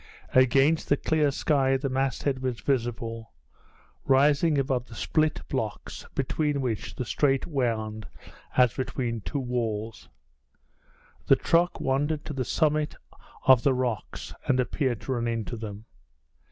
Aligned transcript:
Against 0.33 0.89
the 0.89 0.97
clear 0.97 1.29
sky 1.29 1.77
the 1.77 1.87
masthead 1.87 2.39
was 2.41 2.59
visible, 2.59 3.33
rising 4.03 4.57
above 4.57 4.87
the 4.87 4.95
split 4.95 5.43
blocks 5.47 6.07
between 6.15 6.59
which 6.59 6.95
the 6.95 7.05
strait 7.05 7.45
wound 7.45 8.07
as 8.57 8.73
between 8.73 9.21
two 9.21 9.37
walls. 9.37 10.09
The 11.27 11.35
truck 11.35 11.79
wandered 11.79 12.25
to 12.25 12.33
the 12.33 12.43
summit 12.45 12.95
of 13.45 13.61
the 13.61 13.75
rocks, 13.75 14.33
and 14.47 14.59
appeared 14.59 15.01
to 15.01 15.11
run 15.11 15.27
into 15.27 15.55
them. 15.55 15.85